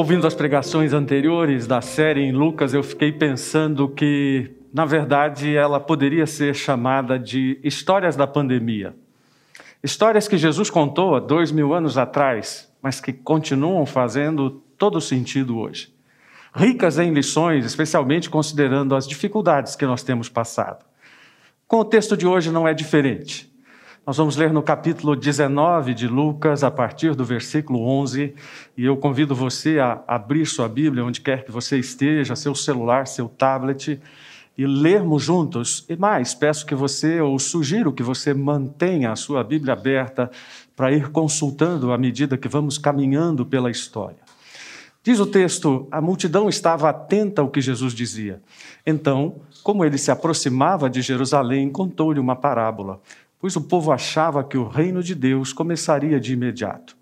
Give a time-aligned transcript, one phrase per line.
[0.00, 5.78] Ouvindo as pregações anteriores da série em Lucas, eu fiquei pensando que, na verdade, ela
[5.78, 8.96] poderia ser chamada de Histórias da Pandemia.
[9.84, 15.58] Histórias que Jesus contou há dois mil anos atrás, mas que continuam fazendo todo sentido
[15.58, 15.92] hoje.
[16.54, 20.82] Ricas em lições, especialmente considerando as dificuldades que nós temos passado.
[21.68, 23.49] Com o texto de hoje não é diferente.
[24.10, 28.34] Nós vamos ler no capítulo 19 de Lucas, a partir do versículo 11,
[28.76, 33.06] e eu convido você a abrir sua Bíblia, onde quer que você esteja, seu celular,
[33.06, 34.00] seu tablet,
[34.58, 35.86] e lermos juntos.
[35.88, 40.28] E mais, peço que você, ou sugiro que você mantenha a sua Bíblia aberta
[40.74, 44.18] para ir consultando à medida que vamos caminhando pela história.
[45.04, 48.42] Diz o texto: a multidão estava atenta ao que Jesus dizia.
[48.84, 53.00] Então, como ele se aproximava de Jerusalém, contou-lhe uma parábola
[53.40, 56.96] pois o povo achava que o reino de Deus começaria de imediato.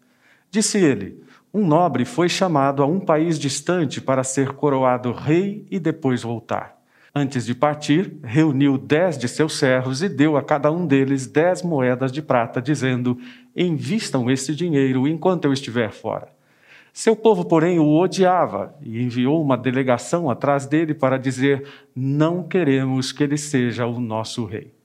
[0.51, 1.21] Disse ele:
[1.53, 6.79] Um nobre foi chamado a um país distante para ser coroado rei e depois voltar.
[7.15, 11.63] Antes de partir, reuniu dez de seus servos e deu a cada um deles dez
[11.63, 13.19] moedas de prata, dizendo:
[13.57, 16.29] Invistam esse dinheiro enquanto eu estiver fora.
[16.93, 23.11] Seu povo, porém, o odiava e enviou uma delegação atrás dele para dizer: Não queremos
[23.11, 24.78] que ele seja o nosso rei.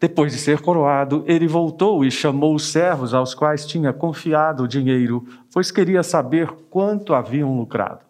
[0.00, 4.68] Depois de ser coroado, ele voltou e chamou os servos aos quais tinha confiado o
[4.68, 8.00] dinheiro, pois queria saber quanto haviam lucrado.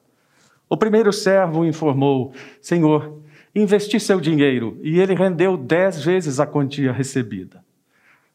[0.68, 3.22] O primeiro servo informou: Senhor,
[3.54, 7.64] investi seu dinheiro, e ele rendeu dez vezes a quantia recebida.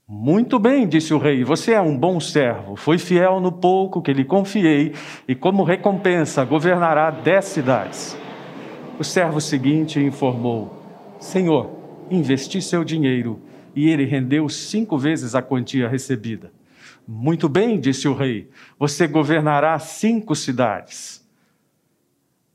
[0.08, 4.12] Muito bem, disse o rei, você é um bom servo, foi fiel no pouco que
[4.12, 4.94] lhe confiei,
[5.28, 8.18] e como recompensa governará dez cidades.
[9.00, 10.74] O servo seguinte informou:
[11.20, 13.42] Senhor, investi seu dinheiro
[13.76, 16.52] e ele rendeu cinco vezes a quantia recebida.
[17.08, 21.22] Muito bem, disse o rei, você governará cinco cidades.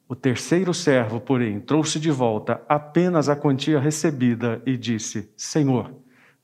[0.08, 5.92] O terceiro servo, porém, trouxe de volta apenas a quantia recebida e disse: Senhor,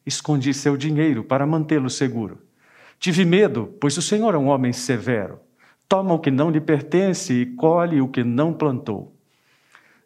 [0.05, 2.43] escondi seu dinheiro para mantê-lo seguro.
[2.99, 5.41] Tive medo, pois o Senhor é um homem severo.
[5.89, 9.14] Toma o que não lhe pertence e colhe o que não plantou.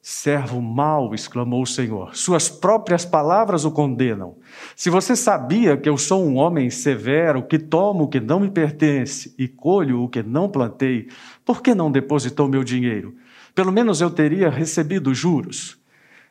[0.00, 4.36] Servo mau, exclamou o Senhor, suas próprias palavras o condenam.
[4.76, 8.50] Se você sabia que eu sou um homem severo, que tomo o que não me
[8.50, 11.08] pertence e colho o que não plantei,
[11.44, 13.16] por que não depositou meu dinheiro?
[13.54, 15.78] Pelo menos eu teria recebido juros.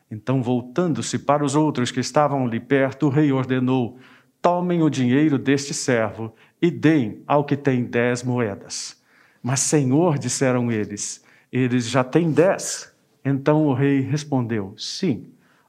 [0.09, 3.97] Então, voltando-se para os outros que estavam ali perto, o rei ordenou:
[4.41, 8.95] Tomem o dinheiro deste servo e deem ao que tem dez moedas.
[9.43, 12.95] Mas, Senhor, disseram eles, eles já têm dez.
[13.29, 15.25] Então o rei respondeu: Sim,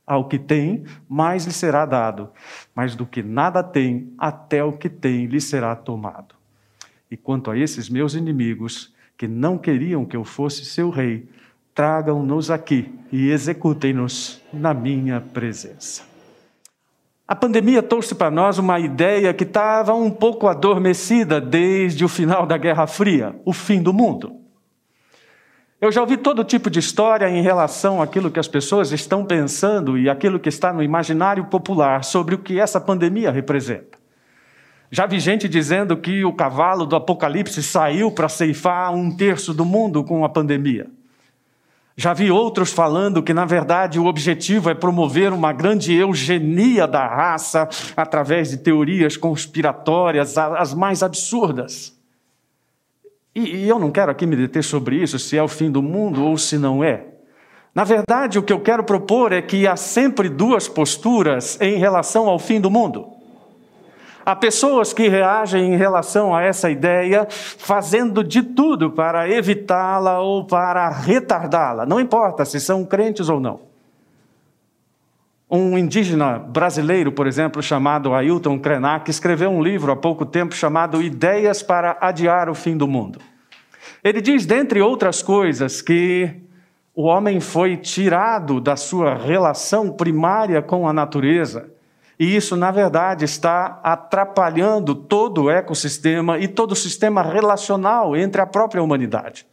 [0.06, 2.30] ao que tem, mais lhe será dado,
[2.72, 6.36] mas do que nada tem, até o que tem lhe será tomado.
[7.10, 11.28] E quanto a esses meus inimigos, que não queriam que eu fosse seu rei,
[11.74, 16.04] tragam-nos aqui e executem-nos na minha presença.
[17.26, 22.47] A pandemia trouxe para nós uma ideia que estava um pouco adormecida desde o final
[22.47, 24.47] da Guerra Fria, o fim do mundo.
[25.81, 29.97] Eu já ouvi todo tipo de história em relação àquilo que as pessoas estão pensando
[29.97, 33.97] e aquilo que está no imaginário popular sobre o que essa pandemia representa.
[34.91, 39.65] Já vi gente dizendo que o cavalo do Apocalipse saiu para ceifar um terço do
[39.65, 40.89] mundo com a pandemia.
[41.97, 47.06] Já vi outros falando que, na verdade, o objetivo é promover uma grande eugenia da
[47.06, 51.97] raça através de teorias conspiratórias, as mais absurdas.
[53.38, 55.81] E, e eu não quero aqui me deter sobre isso, se é o fim do
[55.81, 57.04] mundo ou se não é.
[57.72, 62.28] Na verdade, o que eu quero propor é que há sempre duas posturas em relação
[62.28, 63.06] ao fim do mundo.
[64.27, 70.44] Há pessoas que reagem em relação a essa ideia, fazendo de tudo para evitá-la ou
[70.44, 73.67] para retardá-la, não importa se são crentes ou não.
[75.50, 81.00] Um indígena brasileiro, por exemplo, chamado Ailton Krenak, escreveu um livro há pouco tempo chamado
[81.00, 83.19] Ideias para Adiar o Fim do Mundo.
[84.04, 86.30] Ele diz, dentre outras coisas, que
[86.95, 91.71] o homem foi tirado da sua relação primária com a natureza.
[92.21, 98.42] E isso, na verdade, está atrapalhando todo o ecossistema e todo o sistema relacional entre
[98.42, 99.47] a própria humanidade.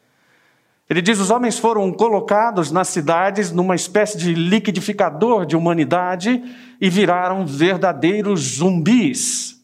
[0.90, 6.44] Ele diz: os homens foram colocados nas cidades numa espécie de liquidificador de humanidade
[6.80, 9.56] e viraram verdadeiros zumbis.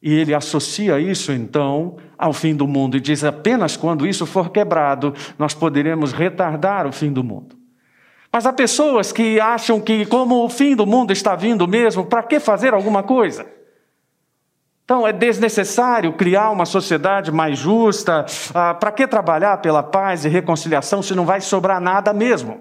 [0.00, 4.50] E ele associa isso, então, ao fim do mundo e diz: apenas quando isso for
[4.50, 7.56] quebrado, nós poderemos retardar o fim do mundo.
[8.32, 12.22] Mas há pessoas que acham que, como o fim do mundo está vindo mesmo, para
[12.22, 13.57] que fazer alguma coisa?
[14.88, 18.24] Então, é desnecessário criar uma sociedade mais justa.
[18.54, 22.58] Ah, Para que trabalhar pela paz e reconciliação se não vai sobrar nada mesmo?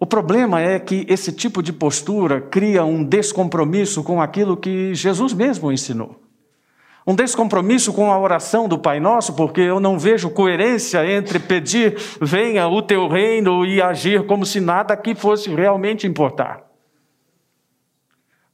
[0.00, 5.32] O problema é que esse tipo de postura cria um descompromisso com aquilo que Jesus
[5.32, 6.20] mesmo ensinou.
[7.06, 11.96] Um descompromisso com a oração do Pai Nosso, porque eu não vejo coerência entre pedir,
[12.20, 16.71] venha o teu reino e agir como se nada aqui fosse realmente importar.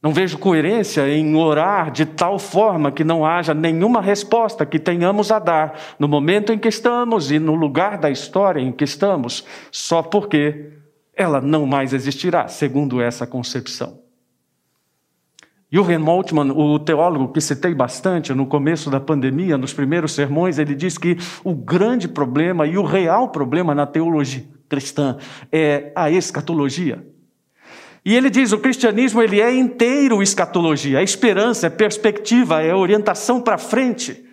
[0.01, 5.29] Não vejo coerência em orar de tal forma que não haja nenhuma resposta que tenhamos
[5.29, 9.45] a dar no momento em que estamos e no lugar da história em que estamos,
[9.69, 10.71] só porque
[11.13, 13.99] ela não mais existirá, segundo essa concepção.
[15.71, 20.73] Jürgen Moltmann, o teólogo que citei bastante no começo da pandemia, nos primeiros sermões, ele
[20.73, 25.17] diz que o grande problema e o real problema na teologia cristã
[25.51, 27.05] é a escatologia.
[28.03, 33.41] E ele diz: o cristianismo ele é inteiro escatologia, é esperança, é perspectiva, é orientação
[33.41, 34.25] para frente.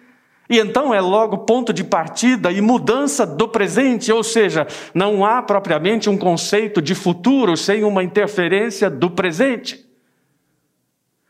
[0.48, 5.42] E então é logo ponto de partida e mudança do presente, ou seja, não há
[5.42, 9.84] propriamente um conceito de futuro sem uma interferência do presente.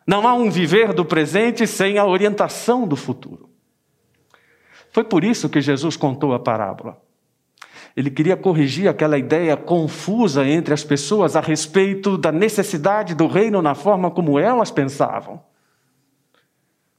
[0.07, 3.49] Não há um viver do presente sem a orientação do futuro.
[4.93, 7.06] Foi por isso que Jesus contou a parábola.
[7.97, 13.63] Ele queria corrigir aquela ideia confusa entre as pessoas a respeito da necessidade do reino
[13.63, 15.41] na forma como elas pensavam.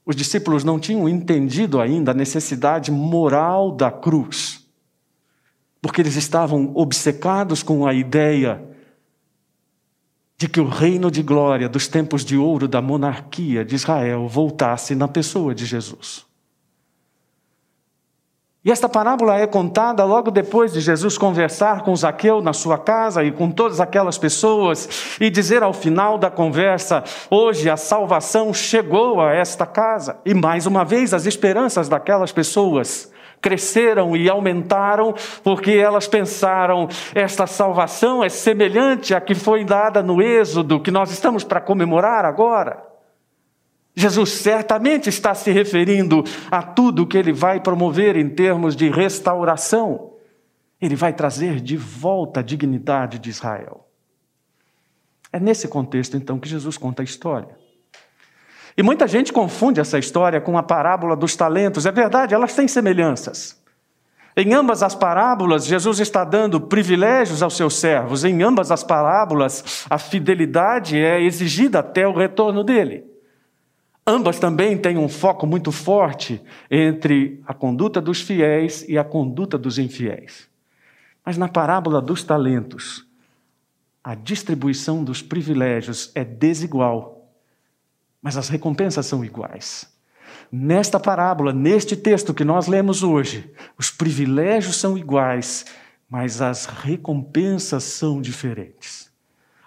[0.04, 4.66] Os discípulos não tinham entendido ainda a necessidade moral da cruz,
[5.80, 8.60] porque eles estavam obcecados com a ideia
[10.36, 14.96] de que o reino de glória dos tempos de ouro da monarquia de Israel voltasse
[14.96, 16.27] na pessoa de Jesus.
[18.68, 23.24] E esta parábola é contada logo depois de Jesus conversar com Zaqueu na sua casa
[23.24, 29.22] e com todas aquelas pessoas e dizer ao final da conversa: hoje a salvação chegou
[29.22, 30.18] a esta casa.
[30.22, 33.10] E mais uma vez as esperanças daquelas pessoas
[33.40, 40.20] cresceram e aumentaram porque elas pensaram: esta salvação é semelhante à que foi dada no
[40.20, 42.87] Êxodo, que nós estamos para comemorar agora.
[43.98, 50.12] Jesus certamente está se referindo a tudo que ele vai promover em termos de restauração.
[50.80, 53.88] Ele vai trazer de volta a dignidade de Israel.
[55.32, 57.58] É nesse contexto, então, que Jesus conta a história.
[58.76, 61.84] E muita gente confunde essa história com a parábola dos talentos.
[61.84, 63.60] É verdade, elas têm semelhanças.
[64.36, 68.22] Em ambas as parábolas, Jesus está dando privilégios aos seus servos.
[68.22, 73.07] Em ambas as parábolas, a fidelidade é exigida até o retorno dele.
[74.08, 76.40] Ambas também têm um foco muito forte
[76.70, 80.48] entre a conduta dos fiéis e a conduta dos infiéis.
[81.22, 83.06] Mas na parábola dos talentos,
[84.02, 87.30] a distribuição dos privilégios é desigual,
[88.22, 89.94] mas as recompensas são iguais.
[90.50, 95.66] Nesta parábola, neste texto que nós lemos hoje, os privilégios são iguais,
[96.08, 99.07] mas as recompensas são diferentes.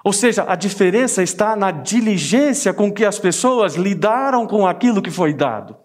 [0.03, 5.11] Ou seja, a diferença está na diligência com que as pessoas lidaram com aquilo que
[5.11, 5.77] foi dado.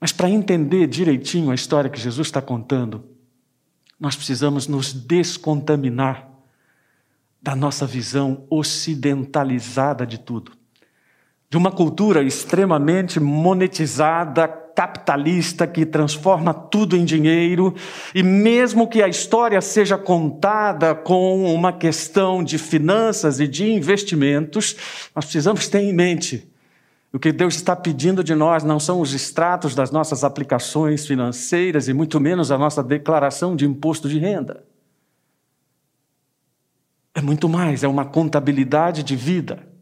[0.00, 3.04] Mas para entender direitinho a história que Jesus está contando,
[3.98, 6.28] nós precisamos nos descontaminar
[7.40, 10.52] da nossa visão ocidentalizada de tudo.
[11.50, 17.74] De uma cultura extremamente monetizada, capitalista que transforma tudo em dinheiro,
[18.14, 24.76] e mesmo que a história seja contada com uma questão de finanças e de investimentos,
[25.14, 26.48] nós precisamos ter em mente
[27.14, 31.86] o que Deus está pedindo de nós não são os extratos das nossas aplicações financeiras
[31.86, 34.64] e muito menos a nossa declaração de imposto de renda.
[37.14, 39.73] É muito mais, é uma contabilidade de vida.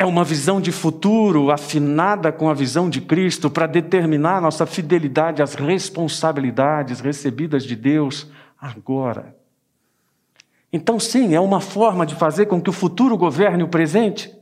[0.00, 5.42] É uma visão de futuro afinada com a visão de Cristo para determinar nossa fidelidade
[5.42, 9.34] às responsabilidades recebidas de Deus agora.
[10.72, 14.32] Então, sim, é uma forma de fazer com que o futuro governe o presente.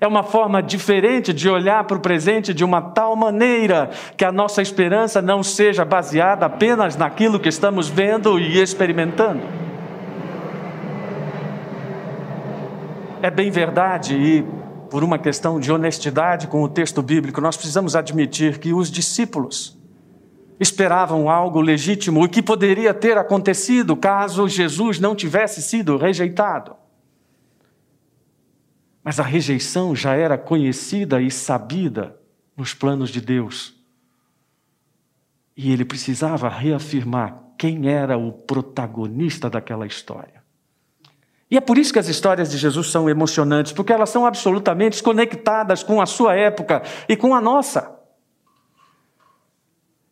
[0.00, 4.32] É uma forma diferente de olhar para o presente de uma tal maneira que a
[4.32, 9.42] nossa esperança não seja baseada apenas naquilo que estamos vendo e experimentando.
[13.20, 14.61] É bem verdade, e
[14.92, 19.74] por uma questão de honestidade com o texto bíblico, nós precisamos admitir que os discípulos
[20.60, 26.76] esperavam algo legítimo e que poderia ter acontecido caso Jesus não tivesse sido rejeitado.
[29.02, 32.14] Mas a rejeição já era conhecida e sabida
[32.54, 33.74] nos planos de Deus.
[35.56, 40.41] E ele precisava reafirmar quem era o protagonista daquela história.
[41.52, 45.02] E é por isso que as histórias de Jesus são emocionantes, porque elas são absolutamente
[45.02, 47.94] conectadas com a sua época e com a nossa.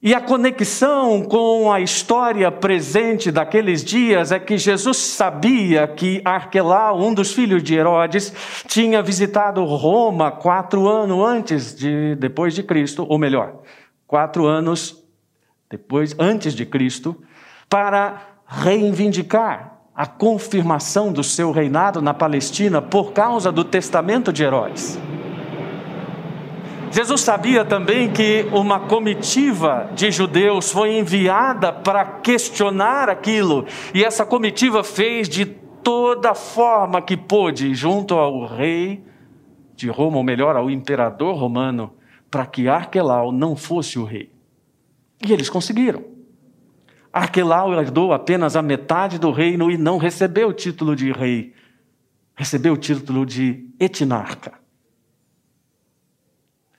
[0.02, 7.00] E a conexão com a história presente daqueles dias é que Jesus sabia que Arquelau,
[7.00, 8.34] um dos filhos de Herodes,
[8.68, 13.62] tinha visitado Roma quatro anos antes de depois de Cristo, ou melhor,
[14.06, 15.02] quatro anos
[15.70, 17.16] depois antes de Cristo,
[17.66, 24.98] para reivindicar a confirmação do seu reinado na Palestina por causa do testamento de Herodes.
[26.92, 34.26] Jesus sabia também que uma comitiva de judeus foi enviada para questionar aquilo, e essa
[34.26, 39.04] comitiva fez de toda forma que pôde, junto ao rei
[39.76, 41.92] de Roma, ou melhor, ao imperador romano,
[42.28, 44.32] para que Arquelau não fosse o rei.
[45.24, 46.09] E eles conseguiram.
[47.12, 51.52] Arquelau herdou apenas a metade do reino e não recebeu o título de rei,
[52.36, 54.52] recebeu o título de etnarca.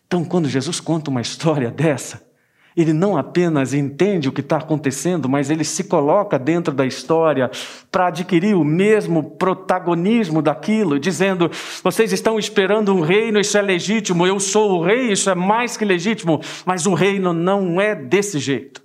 [0.07, 2.29] Então, quando Jesus conta uma história dessa,
[2.75, 7.51] ele não apenas entende o que está acontecendo, mas ele se coloca dentro da história
[7.91, 11.51] para adquirir o mesmo protagonismo daquilo, dizendo:
[11.83, 15.75] vocês estão esperando um reino, isso é legítimo, eu sou o rei, isso é mais
[15.75, 18.81] que legítimo, mas o reino não é desse jeito.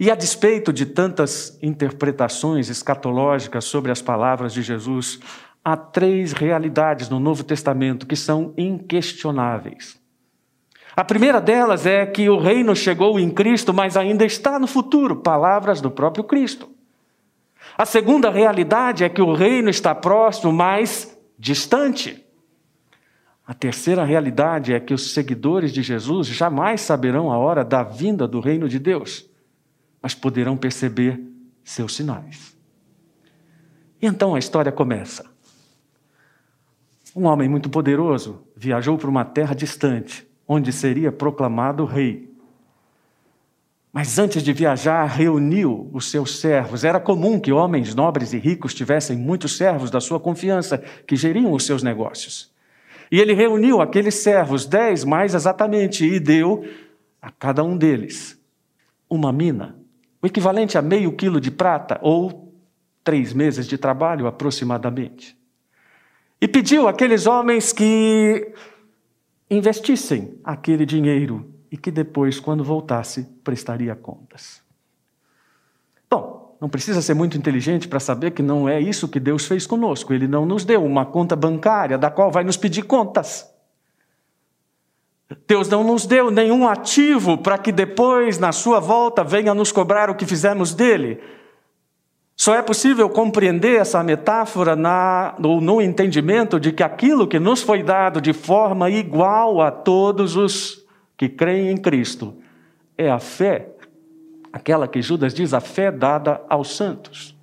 [0.00, 5.20] E a despeito de tantas interpretações escatológicas sobre as palavras de Jesus,
[5.62, 10.00] há três realidades no Novo Testamento que são inquestionáveis.
[10.96, 15.16] A primeira delas é que o reino chegou em Cristo, mas ainda está no futuro
[15.16, 16.70] palavras do próprio Cristo.
[17.76, 22.24] A segunda realidade é que o reino está próximo, mas distante.
[23.46, 28.26] A terceira realidade é que os seguidores de Jesus jamais saberão a hora da vinda
[28.26, 29.29] do reino de Deus,
[30.02, 31.20] mas poderão perceber
[31.62, 32.56] seus sinais.
[34.00, 35.28] E então a história começa.
[37.14, 42.30] Um homem muito poderoso viajou para uma terra distante, onde seria proclamado rei.
[43.92, 46.84] Mas antes de viajar, reuniu os seus servos.
[46.84, 51.52] Era comum que homens nobres e ricos tivessem muitos servos da sua confiança que geriam
[51.52, 52.52] os seus negócios.
[53.10, 56.64] E ele reuniu aqueles servos, dez mais exatamente, e deu
[57.20, 58.40] a cada um deles
[59.10, 59.76] uma mina,
[60.22, 62.54] o equivalente a meio quilo de prata, ou
[63.02, 65.36] três meses de trabalho aproximadamente.
[66.40, 68.52] E pediu àqueles homens que
[69.50, 74.62] investissem aquele dinheiro e que depois, quando voltasse, prestaria contas.
[76.10, 79.66] Bom, não precisa ser muito inteligente para saber que não é isso que Deus fez
[79.66, 80.12] conosco.
[80.12, 83.49] Ele não nos deu uma conta bancária da qual vai nos pedir contas.
[85.46, 90.10] Deus não nos deu nenhum ativo para que depois, na sua volta, venha nos cobrar
[90.10, 91.20] o que fizemos dele.
[92.36, 97.62] Só é possível compreender essa metáfora na, no, no entendimento de que aquilo que nos
[97.62, 100.84] foi dado de forma igual a todos os
[101.16, 102.34] que creem em Cristo
[102.96, 103.68] é a fé,
[104.52, 107.36] aquela que Judas diz, a fé dada aos santos.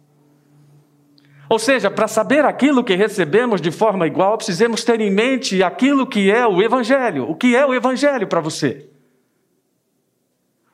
[1.49, 6.05] Ou seja, para saber aquilo que recebemos de forma igual, precisamos ter em mente aquilo
[6.05, 7.29] que é o Evangelho.
[7.29, 8.89] O que é o Evangelho para você?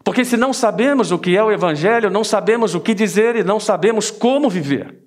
[0.03, 3.43] Porque se não sabemos o que é o Evangelho, não sabemos o que dizer e
[3.43, 5.03] não sabemos como viver.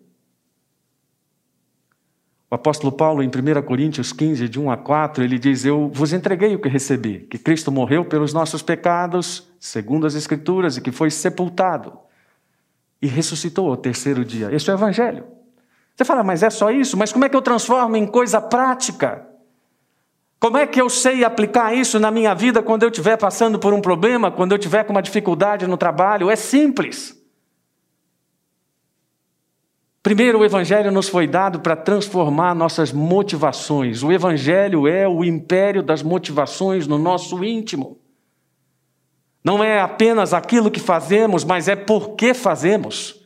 [2.49, 6.13] O apóstolo Paulo, em 1 Coríntios 15, de 1 a 4, ele diz: Eu vos
[6.13, 10.93] entreguei o que recebi, que Cristo morreu pelos nossos pecados, segundo as Escrituras, e que
[10.93, 11.99] foi sepultado
[13.03, 14.49] e ressuscitou ao terceiro dia.
[14.53, 15.36] Este é o Evangelho.
[15.97, 16.97] Você fala, mas é só isso?
[16.97, 19.27] Mas como é que eu transformo em coisa prática?
[20.39, 23.73] Como é que eu sei aplicar isso na minha vida quando eu estiver passando por
[23.73, 26.31] um problema, quando eu estiver com uma dificuldade no trabalho?
[26.31, 27.17] É simples.
[30.03, 34.03] Primeiro, o Evangelho nos foi dado para transformar nossas motivações.
[34.03, 37.99] O Evangelho é o império das motivações no nosso íntimo.
[39.43, 43.26] Não é apenas aquilo que fazemos, mas é por que fazemos.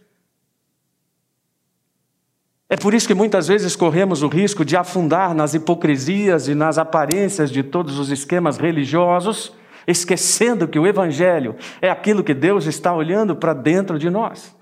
[2.73, 6.79] É por isso que muitas vezes corremos o risco de afundar nas hipocrisias e nas
[6.79, 9.53] aparências de todos os esquemas religiosos,
[9.89, 14.57] esquecendo que o Evangelho é aquilo que Deus está olhando para dentro de nós.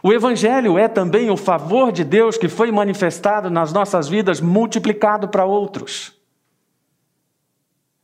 [0.00, 5.26] O Evangelho é também o favor de Deus que foi manifestado nas nossas vidas, multiplicado
[5.26, 6.12] para outros.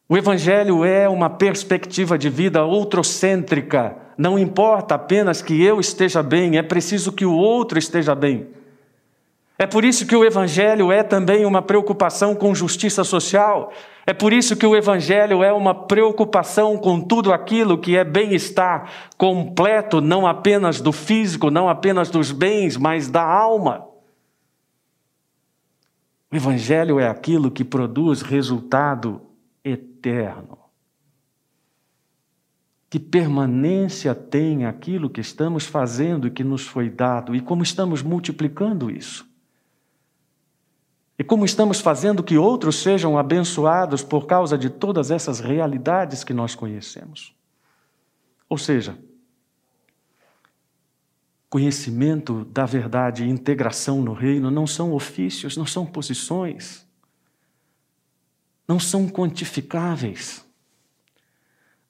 [0.08, 3.96] O Evangelho é uma perspectiva de vida outrocêntrica.
[4.20, 8.48] Não importa apenas que eu esteja bem, é preciso que o outro esteja bem.
[9.58, 13.72] É por isso que o Evangelho é também uma preocupação com justiça social.
[14.06, 18.90] É por isso que o Evangelho é uma preocupação com tudo aquilo que é bem-estar
[19.16, 23.86] completo, não apenas do físico, não apenas dos bens, mas da alma.
[26.30, 29.22] O Evangelho é aquilo que produz resultado
[29.64, 30.59] eterno.
[32.90, 38.02] Que permanência tem aquilo que estamos fazendo e que nos foi dado, e como estamos
[38.02, 39.30] multiplicando isso.
[41.16, 46.34] E como estamos fazendo que outros sejam abençoados por causa de todas essas realidades que
[46.34, 47.32] nós conhecemos.
[48.48, 48.98] Ou seja,
[51.48, 56.86] conhecimento da verdade e integração no reino não são ofícios, não são posições,
[58.66, 60.44] não são quantificáveis.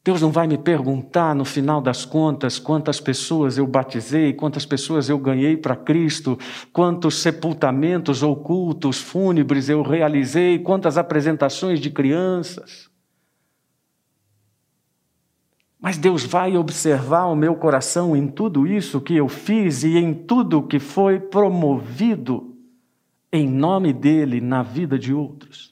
[0.03, 5.11] Deus não vai me perguntar no final das contas quantas pessoas eu batizei, quantas pessoas
[5.11, 6.39] eu ganhei para Cristo,
[6.73, 12.89] quantos sepultamentos ou cultos fúnebres eu realizei, quantas apresentações de crianças.
[15.79, 20.15] Mas Deus vai observar o meu coração em tudo isso que eu fiz e em
[20.15, 22.57] tudo que foi promovido
[23.33, 25.70] em nome dele na vida de outros.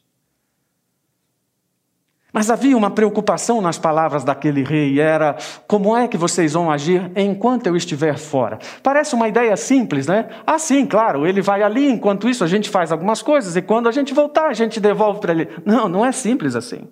[2.32, 7.10] Mas havia uma preocupação nas palavras daquele rei, era como é que vocês vão agir
[7.16, 8.58] enquanto eu estiver fora?
[8.82, 10.28] Parece uma ideia simples, né?
[10.46, 13.88] Ah, sim, claro, ele vai ali, enquanto isso a gente faz algumas coisas e quando
[13.88, 15.48] a gente voltar a gente devolve para ele.
[15.64, 16.86] Não, não é simples assim.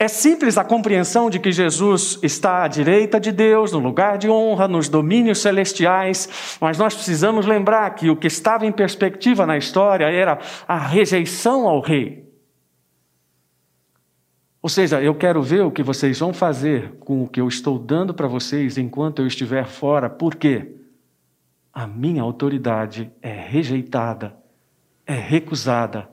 [0.00, 4.30] É simples a compreensão de que Jesus está à direita de Deus, no lugar de
[4.30, 9.58] honra, nos domínios celestiais, mas nós precisamos lembrar que o que estava em perspectiva na
[9.58, 10.38] história era
[10.68, 12.28] a rejeição ao rei.
[14.62, 17.76] Ou seja, eu quero ver o que vocês vão fazer com o que eu estou
[17.76, 20.76] dando para vocês enquanto eu estiver fora, porque
[21.72, 24.36] a minha autoridade é rejeitada,
[25.04, 26.08] é recusada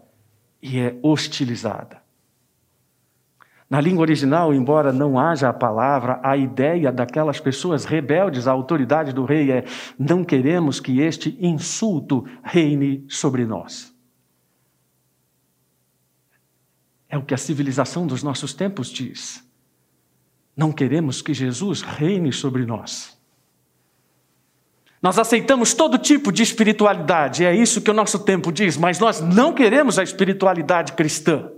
[0.60, 2.05] e é hostilizada.
[3.70, 9.12] Na língua original, embora não haja a palavra, a ideia daquelas pessoas rebeldes à autoridade
[9.12, 9.66] do rei é:
[9.98, 13.94] não queremos que este insulto reine sobre nós.
[17.10, 19.44] É o que a civilização dos nossos tempos diz.
[20.56, 23.18] Não queremos que Jesus reine sobre nós.
[25.01, 29.22] Nós aceitamos todo tipo de espiritualidade, é isso que o nosso tempo diz, mas nós
[29.22, 31.51] não queremos a espiritualidade cristã.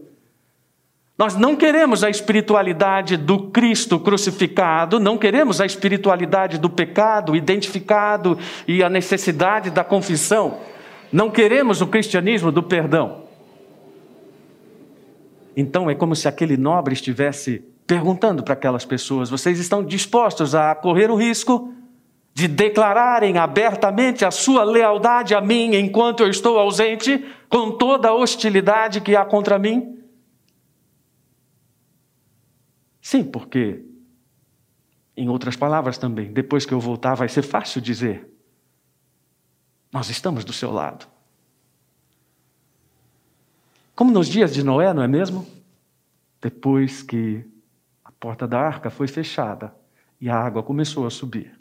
[1.17, 8.37] Nós não queremos a espiritualidade do Cristo crucificado, não queremos a espiritualidade do pecado identificado
[8.67, 10.59] e a necessidade da confissão.
[11.11, 13.23] Não queremos o cristianismo do perdão.
[15.55, 20.75] Então é como se aquele nobre estivesse perguntando para aquelas pessoas: vocês estão dispostos a
[20.75, 21.73] correr o risco
[22.31, 28.13] de declararem abertamente a sua lealdade a mim enquanto eu estou ausente, com toda a
[28.13, 29.96] hostilidade que há contra mim?
[33.07, 33.85] Sim, porque,
[35.15, 38.29] em outras palavras também, depois que eu voltar, vai ser fácil dizer:
[39.93, 41.07] Nós estamos do seu lado.
[43.95, 45.47] Como nos dias de Noé, não é mesmo?
[46.41, 47.49] Depois que
[48.03, 49.73] a porta da arca foi fechada
[50.19, 51.57] e a água começou a subir.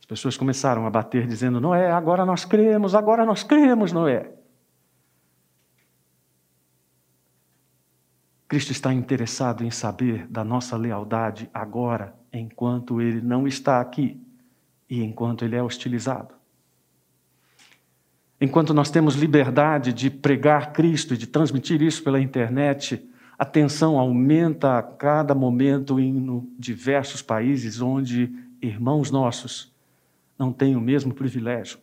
[0.00, 4.34] As pessoas começaram a bater, dizendo: Noé, agora nós cremos, agora nós cremos, Noé.
[8.50, 14.20] Cristo está interessado em saber da nossa lealdade agora, enquanto Ele não está aqui
[14.88, 16.34] e enquanto Ele é hostilizado.
[18.40, 23.08] Enquanto nós temos liberdade de pregar Cristo e de transmitir isso pela internet,
[23.38, 29.72] a tensão aumenta a cada momento em diversos países onde irmãos nossos
[30.36, 31.78] não têm o mesmo privilégio.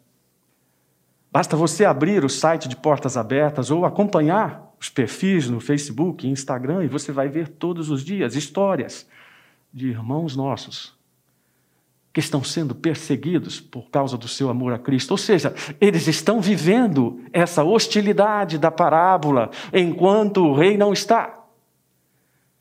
[1.31, 6.83] Basta você abrir o site de Portas Abertas ou acompanhar os perfis no Facebook, Instagram,
[6.83, 9.07] e você vai ver todos os dias histórias
[9.73, 10.95] de irmãos nossos
[12.13, 15.11] que estão sendo perseguidos por causa do seu amor a Cristo.
[15.11, 21.43] Ou seja, eles estão vivendo essa hostilidade da parábola enquanto o rei não está.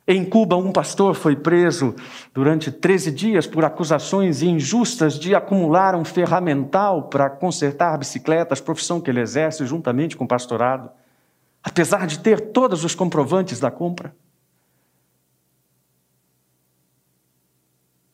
[0.06, 1.94] Em Cuba, um pastor foi preso
[2.34, 9.10] durante 13 dias por acusações injustas de acumular um ferramental para consertar bicicletas, profissão que
[9.10, 10.90] ele exerce juntamente com o pastorado
[11.66, 14.14] apesar de ter todos os comprovantes da compra.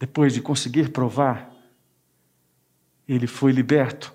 [0.00, 1.52] Depois de conseguir provar,
[3.06, 4.14] ele foi liberto.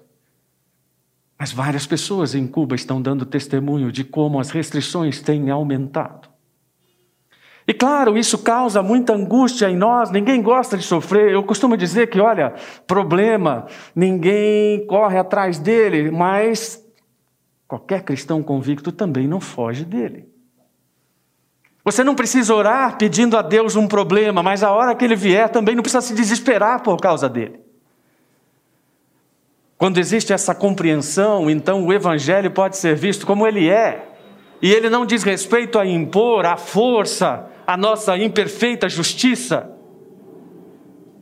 [1.38, 6.28] Mas várias pessoas em Cuba estão dando testemunho de como as restrições têm aumentado.
[7.67, 11.32] E claro, isso causa muita angústia em nós, ninguém gosta de sofrer.
[11.32, 12.56] Eu costumo dizer que, olha,
[12.88, 16.87] problema, ninguém corre atrás dele, mas
[17.68, 20.30] qualquer cristão convicto também não foge dele.
[21.84, 25.50] Você não precisa orar pedindo a Deus um problema, mas a hora que ele vier
[25.50, 27.62] também não precisa se desesperar por causa dele.
[29.78, 34.10] Quando existe essa compreensão, então o Evangelho pode ser visto como ele é.
[34.62, 39.77] E ele não diz respeito a impor a força, a nossa imperfeita justiça,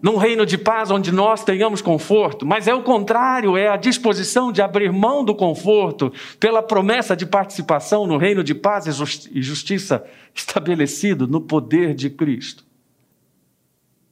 [0.01, 4.51] num reino de paz onde nós tenhamos conforto, mas é o contrário, é a disposição
[4.51, 10.05] de abrir mão do conforto pela promessa de participação no reino de paz e justiça
[10.33, 12.63] estabelecido no poder de Cristo.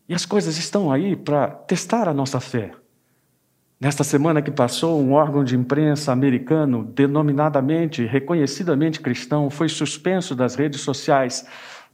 [0.07, 2.71] E as coisas estão aí para testar a nossa fé.
[3.79, 10.55] Nesta semana que passou, um órgão de imprensa americano, denominadamente, reconhecidamente cristão, foi suspenso das
[10.55, 11.45] redes sociais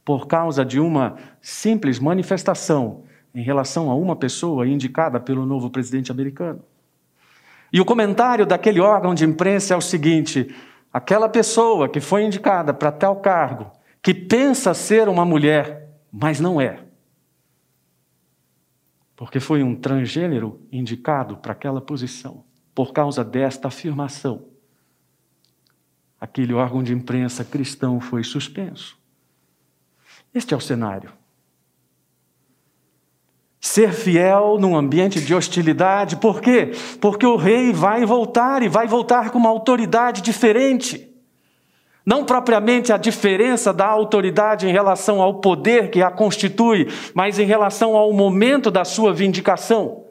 [0.04, 6.10] por causa de uma simples manifestação em relação a uma pessoa indicada pelo novo presidente
[6.10, 6.62] americano.
[7.72, 10.54] E o comentário daquele órgão de imprensa é o seguinte:
[10.92, 13.70] aquela pessoa que foi indicada para tal cargo,
[14.02, 16.90] que pensa ser uma mulher, mas não é
[19.20, 22.42] porque foi um transgênero indicado para aquela posição.
[22.74, 24.48] Por causa desta afirmação,
[26.18, 28.98] aquele órgão de imprensa cristão foi suspenso.
[30.32, 31.12] Este é o cenário.
[33.60, 36.72] Ser fiel num ambiente de hostilidade, por quê?
[36.98, 41.10] Porque o rei vai voltar e vai voltar com uma autoridade diferente.
[42.04, 47.44] Não propriamente a diferença da autoridade em relação ao poder que a constitui, mas em
[47.44, 50.04] relação ao momento da sua vindicação.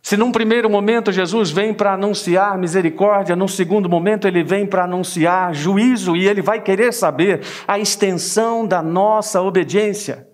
[0.00, 4.84] Se num primeiro momento Jesus vem para anunciar misericórdia, num segundo momento ele vem para
[4.84, 10.31] anunciar juízo e ele vai querer saber a extensão da nossa obediência.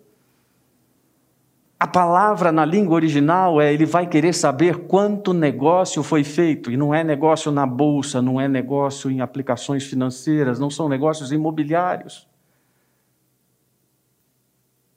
[1.80, 6.76] A palavra na língua original é ele vai querer saber quanto negócio foi feito, e
[6.76, 12.26] não é negócio na bolsa, não é negócio em aplicações financeiras, não são negócios imobiliários.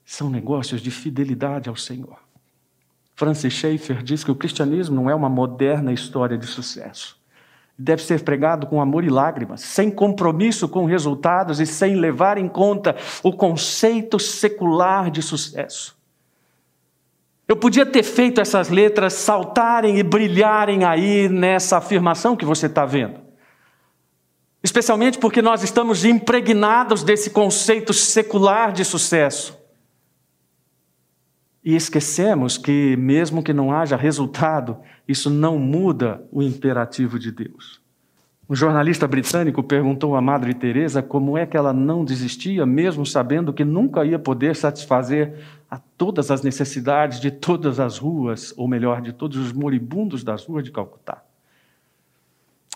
[0.04, 2.18] São negócios de fidelidade ao Senhor.
[3.14, 7.22] Francis Schaeffer diz que o cristianismo não é uma moderna história de sucesso.
[7.78, 12.50] Deve ser pregado com amor e lágrimas, sem compromisso com resultados e sem levar em
[12.50, 16.01] conta o conceito secular de sucesso.
[17.52, 22.86] Eu podia ter feito essas letras saltarem e brilharem aí nessa afirmação que você está
[22.86, 23.20] vendo.
[24.64, 29.60] Especialmente porque nós estamos impregnados desse conceito secular de sucesso.
[31.62, 37.82] E esquecemos que, mesmo que não haja resultado, isso não muda o imperativo de Deus.
[38.50, 43.52] Um jornalista britânico perguntou à Madre Teresa como é que ela não desistia, mesmo sabendo
[43.52, 45.38] que nunca ia poder satisfazer
[45.72, 50.44] a todas as necessidades de todas as ruas, ou melhor, de todos os moribundos das
[50.44, 51.24] ruas de Calcutá.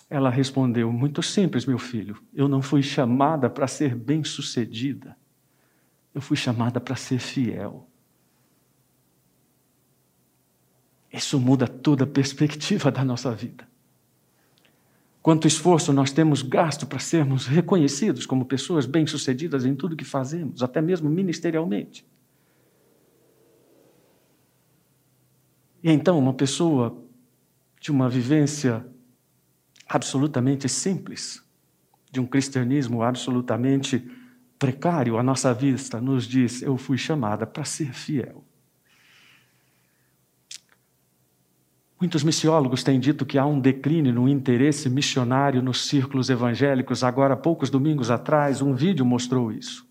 [0.09, 2.17] Ela respondeu: Muito simples, meu filho.
[2.33, 5.17] Eu não fui chamada para ser bem-sucedida.
[6.13, 7.85] Eu fui chamada para ser fiel.
[11.11, 13.67] Isso muda toda a perspectiva da nossa vida.
[15.21, 20.63] Quanto esforço nós temos gasto para sermos reconhecidos como pessoas bem-sucedidas em tudo que fazemos,
[20.63, 22.05] até mesmo ministerialmente.
[25.85, 26.97] E então, uma pessoa
[27.79, 28.83] de uma vivência
[29.87, 31.43] absolutamente simples,
[32.11, 34.03] de um cristianismo absolutamente
[34.57, 38.43] precário à nossa vista, nos diz: Eu fui chamada para ser fiel.
[42.01, 47.03] Muitos missiólogos têm dito que há um declínio no interesse missionário nos círculos evangélicos.
[47.03, 49.84] Agora, poucos domingos atrás, um vídeo mostrou isso.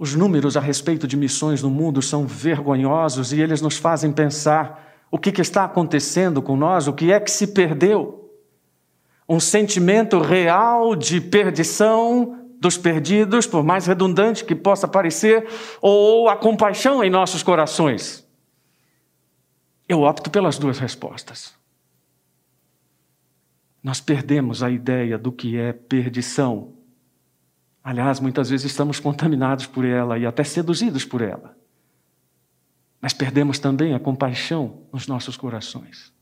[0.00, 4.96] Os números a respeito de missões no mundo são vergonhosos e eles nos fazem pensar
[5.10, 8.32] o que, está acontecendo com nós, o que é que se perdeu.
[9.28, 15.46] Um sentimento real de perdição dos perdidos, por mais redundante que possa parecer,
[15.82, 18.26] ou a compaixão em nossos corações.
[19.86, 21.52] Eu opto pelas duas respostas.
[23.82, 26.79] Nós perdemos a ideia do que é perdição
[27.82, 31.56] Aliás, muitas vezes estamos contaminados por ela e até seduzidos por ela.
[33.00, 36.12] Mas perdemos também a compaixão nos nossos corações.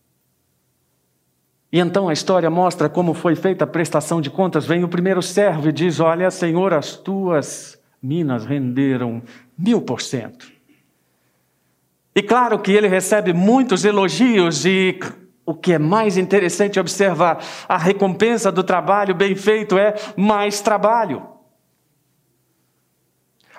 [1.72, 4.64] E então a história mostra como foi feita a prestação de contas.
[4.64, 9.22] Vem o primeiro servo e diz: Olha, Senhor, as tuas minas renderam
[9.56, 10.50] mil por cento.
[12.14, 14.98] E claro que ele recebe muitos elogios, e
[15.44, 21.37] o que é mais interessante observar: a recompensa do trabalho bem feito é mais trabalho.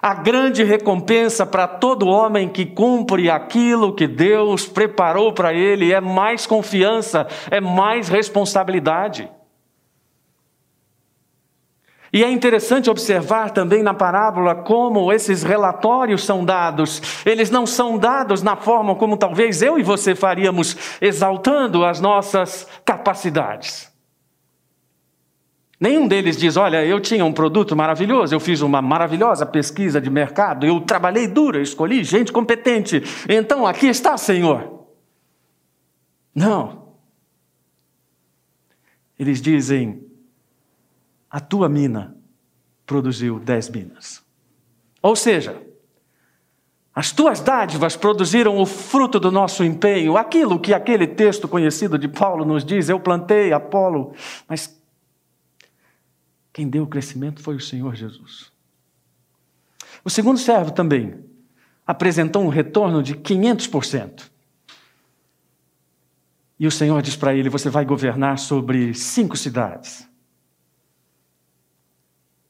[0.01, 5.99] A grande recompensa para todo homem que cumpre aquilo que Deus preparou para ele é
[5.99, 9.29] mais confiança, é mais responsabilidade.
[12.11, 17.23] E é interessante observar também na parábola como esses relatórios são dados.
[17.25, 22.67] Eles não são dados na forma como talvez eu e você faríamos, exaltando as nossas
[22.83, 23.88] capacidades.
[25.79, 30.09] Nenhum deles diz: Olha, eu tinha um produto maravilhoso, eu fiz uma maravilhosa pesquisa de
[30.09, 34.87] mercado, eu trabalhei duro, eu escolhi gente competente, então aqui está, Senhor.
[36.35, 36.95] Não.
[39.17, 40.05] Eles dizem:
[41.29, 42.15] A tua mina
[42.85, 44.21] produziu dez minas.
[45.01, 45.61] Ou seja,
[46.93, 52.09] as tuas dádivas produziram o fruto do nosso empenho, aquilo que aquele texto conhecido de
[52.09, 54.13] Paulo nos diz: Eu plantei, Apolo,
[54.45, 54.78] mas
[56.51, 58.51] quem deu o crescimento foi o Senhor Jesus.
[60.03, 61.23] O segundo servo também
[61.85, 64.29] apresentou um retorno de 500%.
[66.59, 70.07] E o Senhor diz para ele: Você vai governar sobre cinco cidades.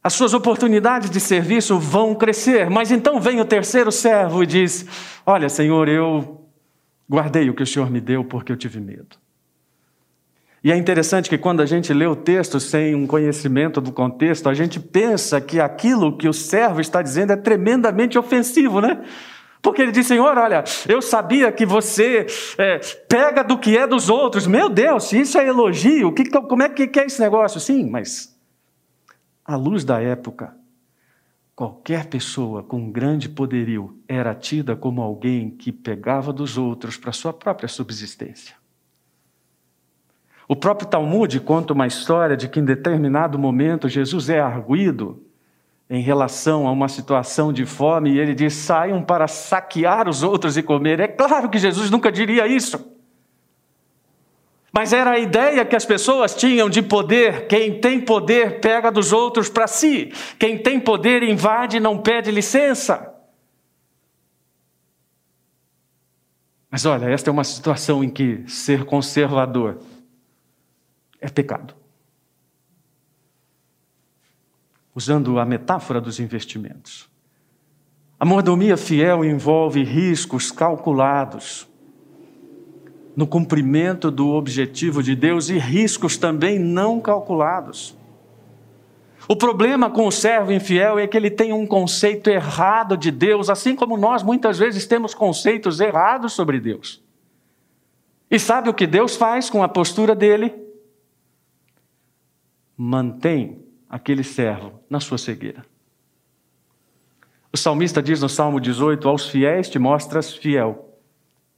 [0.02, 4.86] As suas oportunidades de serviço vão crescer, mas então vem o terceiro servo e diz:
[5.26, 6.50] Olha, Senhor, eu
[7.08, 9.18] guardei o que o Senhor me deu porque eu tive medo.
[10.64, 14.50] E é interessante que quando a gente lê o texto sem um conhecimento do contexto,
[14.50, 19.02] a gente pensa que aquilo que o servo está dizendo é tremendamente ofensivo, né?
[19.62, 22.26] Porque ele diz, Senhor, olha, eu sabia que você
[22.58, 24.48] é, pega do que é dos outros.
[24.48, 27.60] Meu Deus, se isso é elogio, que, como é que é esse negócio?
[27.60, 28.38] Sim, mas
[29.46, 30.56] à luz da época,
[31.56, 37.34] qualquer pessoa com grande poderio era tida como alguém que pegava dos outros para sua
[37.34, 38.59] própria subsistência.
[40.52, 45.24] O próprio Talmud conta uma história de que em determinado momento Jesus é arguído
[45.88, 50.58] em relação a uma situação de fome e ele diz: saiam para saquear os outros
[50.58, 51.00] e comer.
[51.00, 52.84] É claro que Jesus nunca diria isso.
[54.74, 57.46] Mas era a ideia que as pessoas tinham de poder.
[57.46, 60.12] Quem tem poder pega dos outros para si.
[60.40, 63.14] Quem tem poder invade e não pede licença.
[66.72, 69.78] Mas olha, esta é uma situação em que ser conservador
[71.22, 71.74] é pecado.
[74.94, 77.10] Usando a metáfora dos investimentos.
[78.20, 81.70] A mordomia fiel envolve riscos calculados
[83.16, 87.98] no cumprimento do objetivo de Deus e riscos também não calculados.
[89.28, 93.50] O problema com o servo infiel é que ele tem um conceito errado de Deus,
[93.50, 97.04] assim como nós muitas vezes temos conceitos errados sobre Deus.
[98.32, 100.69] E sabe o que Deus faz com a postura dele?
[102.82, 105.66] Mantém aquele servo na sua cegueira.
[107.52, 110.98] O salmista diz no Salmo 18: Aos fiéis te mostras fiel,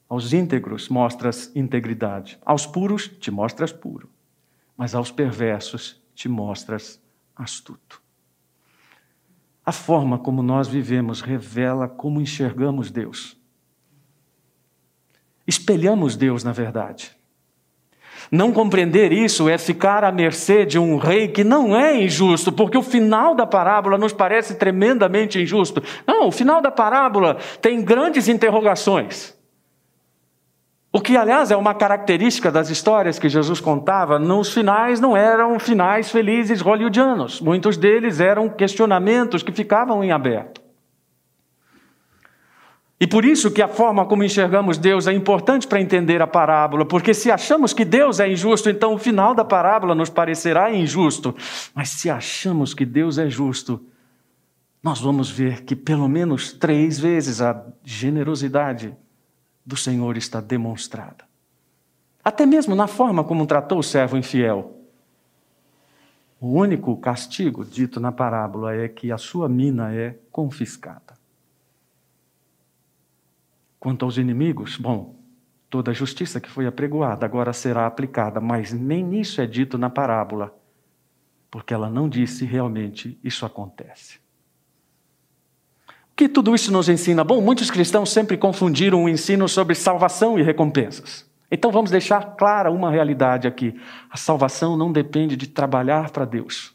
[0.10, 4.10] aos íntegros mostras integridade, aos puros te mostras puro,
[4.76, 7.00] mas aos perversos te mostras
[7.36, 8.02] astuto.
[9.64, 13.38] A forma como nós vivemos revela como enxergamos Deus.
[15.46, 17.16] Espelhamos Deus, na verdade.
[18.32, 22.78] Não compreender isso é ficar à mercê de um rei que não é injusto, porque
[22.78, 25.84] o final da parábola nos parece tremendamente injusto.
[26.08, 29.38] Não, o final da parábola tem grandes interrogações.
[30.94, 35.60] O que, aliás, é uma característica das histórias que Jesus contava, nos finais não eram
[35.60, 37.42] finais felizes hollywoodianos.
[37.42, 40.61] Muitos deles eram questionamentos que ficavam em aberto.
[43.02, 46.86] E por isso que a forma como enxergamos Deus é importante para entender a parábola,
[46.86, 51.36] porque se achamos que Deus é injusto, então o final da parábola nos parecerá injusto.
[51.74, 53.84] Mas se achamos que Deus é justo,
[54.84, 58.96] nós vamos ver que pelo menos três vezes a generosidade
[59.66, 61.26] do Senhor está demonstrada.
[62.24, 64.78] Até mesmo na forma como tratou o servo infiel.
[66.40, 71.11] O único castigo dito na parábola é que a sua mina é confiscada.
[73.82, 75.16] Quanto aos inimigos, bom,
[75.68, 79.90] toda a justiça que foi apregoada agora será aplicada, mas nem isso é dito na
[79.90, 80.56] parábola,
[81.50, 84.20] porque ela não disse realmente isso acontece.
[85.88, 87.24] O que tudo isso nos ensina?
[87.24, 91.28] Bom, muitos cristãos sempre confundiram o ensino sobre salvação e recompensas.
[91.50, 93.76] Então vamos deixar clara uma realidade aqui:
[94.12, 96.72] a salvação não depende de trabalhar para Deus,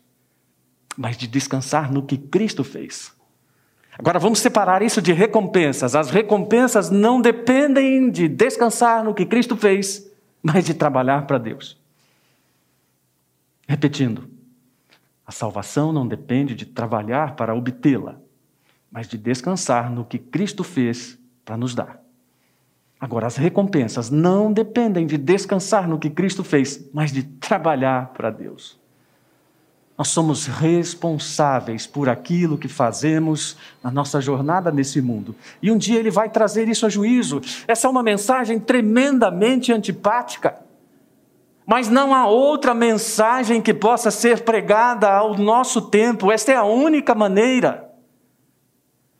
[0.97, 3.16] mas de descansar no que Cristo fez.
[3.99, 5.95] Agora vamos separar isso de recompensas.
[5.95, 10.11] As recompensas não dependem de descansar no que Cristo fez,
[10.43, 11.81] mas de trabalhar para Deus.
[13.67, 14.29] Repetindo,
[15.27, 18.17] a salvação não depende de trabalhar para obtê-la,
[18.91, 22.01] mas de descansar no que Cristo fez para nos dar.
[23.01, 28.31] Agora, as recompensas não dependem de descansar no que Cristo fez, mas de trabalhar para
[28.31, 28.79] Deus.
[29.97, 35.35] Nós somos responsáveis por aquilo que fazemos na nossa jornada nesse mundo.
[35.63, 37.41] E um dia Ele vai trazer isso a juízo.
[37.67, 40.57] Essa é uma mensagem tremendamente antipática.
[41.67, 46.31] Mas não há outra mensagem que possa ser pregada ao nosso tempo.
[46.31, 47.86] Esta é a única maneira.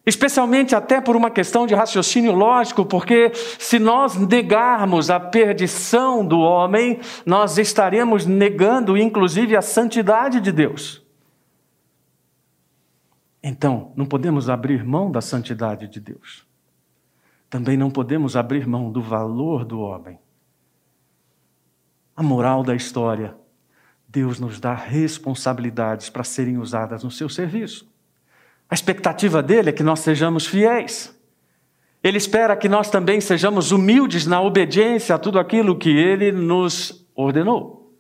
[0.07, 6.39] Especialmente até por uma questão de raciocínio lógico, porque se nós negarmos a perdição do
[6.39, 11.05] homem, nós estaremos negando inclusive a santidade de Deus.
[13.43, 16.47] Então, não podemos abrir mão da santidade de Deus.
[17.51, 20.21] Também não podemos abrir mão do valor do homem.
[22.15, 23.37] A moral da história:
[24.09, 27.89] Deus nos dá responsabilidades para serem usadas no seu serviço.
[28.69, 31.15] A expectativa dele é que nós sejamos fiéis.
[32.03, 37.07] Ele espera que nós também sejamos humildes na obediência a tudo aquilo que ele nos
[37.15, 37.93] ordenou.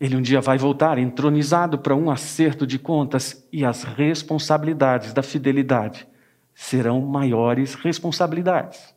[0.00, 5.22] Ele um dia vai voltar entronizado para um acerto de contas e as responsabilidades da
[5.22, 6.06] fidelidade
[6.54, 8.94] serão maiores responsabilidades.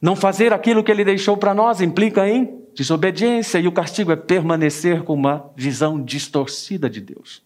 [0.00, 4.16] Não fazer aquilo que ele deixou para nós implica em desobediência e o castigo é
[4.16, 7.42] permanecer com uma visão distorcida de Deus.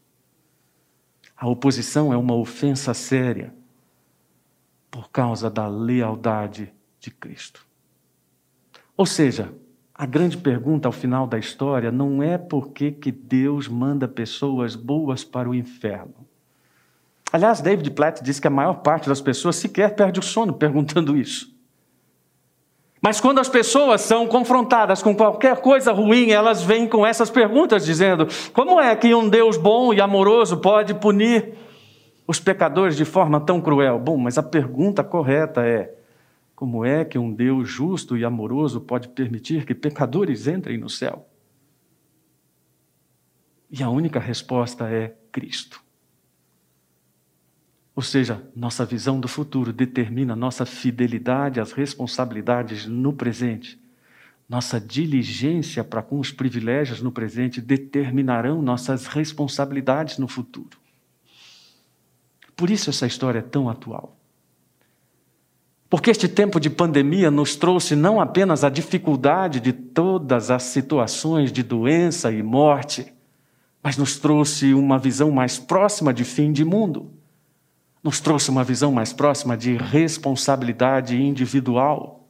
[1.37, 3.53] A oposição é uma ofensa séria
[4.91, 7.67] por causa da lealdade de Cristo.
[8.97, 9.53] Ou seja,
[9.95, 14.75] a grande pergunta ao final da história não é por que, que Deus manda pessoas
[14.75, 16.15] boas para o inferno.
[17.33, 21.17] Aliás, David Platt diz que a maior parte das pessoas sequer perde o sono perguntando
[21.17, 21.56] isso.
[23.07, 27.87] Mas quando as pessoas são confrontadas com qualquer coisa ruim, elas vêm com essas perguntas,
[27.87, 31.55] dizendo: como é que um Deus bom e amoroso pode punir
[32.27, 33.97] os pecadores de forma tão cruel?
[33.97, 35.95] Bom, mas a pergunta correta é:
[36.57, 41.29] como é que um Deus justo e amoroso pode permitir que pecadores entrem no céu?
[43.71, 45.86] E a única resposta é Cristo.
[47.97, 53.81] Ou seja, nossa visão do futuro determina nossa fidelidade às responsabilidades no presente.
[54.47, 60.79] Nossa diligência para com os privilégios no presente determinarão nossas responsabilidades no futuro.
[62.55, 64.15] Por isso essa história é tão atual.
[65.89, 71.51] Porque este tempo de pandemia nos trouxe não apenas a dificuldade de todas as situações
[71.51, 73.11] de doença e morte,
[73.83, 77.16] mas nos trouxe uma visão mais próxima de fim de mundo
[78.07, 82.25] nos trouxe uma visão mais próxima de responsabilidade individual.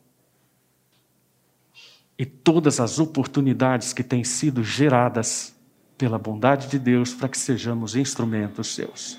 [2.19, 5.55] E todas as oportunidades que têm sido geradas
[5.99, 9.19] pela bondade de Deus para que sejamos instrumentos seus.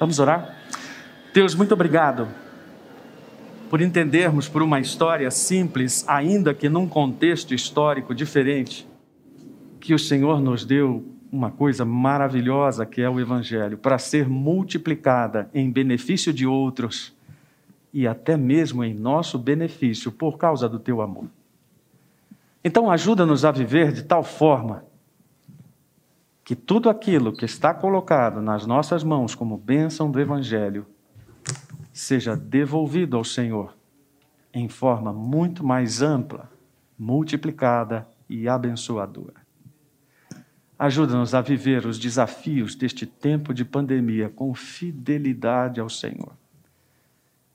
[0.00, 0.56] Vamos orar?
[1.34, 2.26] Deus, muito obrigado
[3.68, 8.88] por entendermos por uma história simples, ainda que num contexto histórico diferente,
[9.78, 15.50] que o Senhor nos deu uma coisa maravilhosa que é o Evangelho, para ser multiplicada
[15.52, 17.14] em benefício de outros
[17.92, 21.26] e até mesmo em nosso benefício por causa do teu amor.
[22.64, 24.84] Então, ajuda-nos a viver de tal forma
[26.44, 30.86] que tudo aquilo que está colocado nas nossas mãos como bênção do Evangelho
[31.92, 33.76] seja devolvido ao Senhor
[34.52, 36.50] em forma muito mais ampla,
[36.98, 39.37] multiplicada e abençoadora.
[40.78, 46.36] Ajuda-nos a viver os desafios deste tempo de pandemia com fidelidade ao Senhor.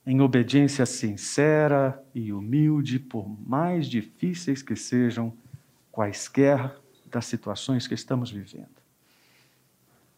[0.06, 5.34] Em obediência sincera e humilde, por mais difíceis que sejam
[5.90, 6.76] quaisquer
[7.10, 8.68] das situações que estamos vivendo.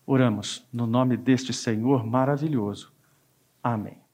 [0.07, 2.91] Oramos no nome deste Senhor maravilhoso.
[3.61, 4.04] Amém.